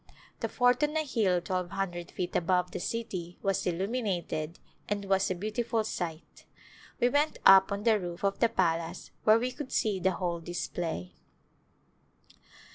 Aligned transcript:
The 0.39 0.49
fort 0.49 0.81
on 0.83 0.97
a 0.97 1.03
hill 1.05 1.41
twelve 1.41 1.69
hundred 1.69 2.09
feet 2.09 2.35
above 2.35 2.71
the 2.71 2.79
city 2.79 3.37
was 3.43 3.67
illuminated 3.67 4.57
and 4.89 5.05
was 5.05 5.29
a 5.29 5.35
beautiful 5.35 5.83
sight. 5.83 6.45
We 6.99 7.07
went 7.09 7.37
up 7.45 7.71
on 7.71 7.83
the 7.83 7.99
roof 7.99 8.23
of 8.23 8.39
the 8.39 8.49
palace 8.49 9.11
where 9.25 9.37
we 9.37 9.51
could 9.51 9.71
see 9.71 9.99
the 9.99 10.13
whole 10.13 10.39
display. 10.39 11.13